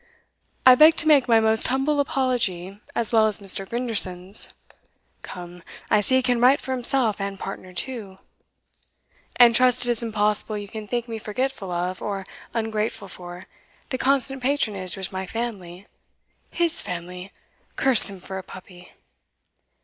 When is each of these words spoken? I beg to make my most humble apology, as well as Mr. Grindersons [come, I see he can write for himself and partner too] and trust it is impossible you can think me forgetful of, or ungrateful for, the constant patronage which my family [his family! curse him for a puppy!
I 0.65 0.73
beg 0.73 0.95
to 0.95 1.07
make 1.07 1.27
my 1.27 1.39
most 1.39 1.67
humble 1.67 1.99
apology, 1.99 2.79
as 2.95 3.13
well 3.13 3.27
as 3.27 3.37
Mr. 3.37 3.69
Grindersons 3.69 4.51
[come, 5.21 5.61
I 5.91 6.01
see 6.01 6.15
he 6.15 6.23
can 6.23 6.41
write 6.41 6.59
for 6.59 6.71
himself 6.71 7.21
and 7.21 7.39
partner 7.39 7.71
too] 7.71 8.15
and 9.35 9.55
trust 9.55 9.85
it 9.85 9.91
is 9.91 10.01
impossible 10.01 10.57
you 10.57 10.67
can 10.67 10.87
think 10.87 11.07
me 11.07 11.19
forgetful 11.19 11.69
of, 11.69 12.01
or 12.01 12.25
ungrateful 12.51 13.09
for, 13.09 13.43
the 13.91 13.99
constant 13.99 14.41
patronage 14.41 14.97
which 14.97 15.11
my 15.11 15.27
family 15.27 15.85
[his 16.49 16.81
family! 16.81 17.31
curse 17.75 18.09
him 18.09 18.19
for 18.19 18.39
a 18.39 18.43
puppy! 18.43 18.93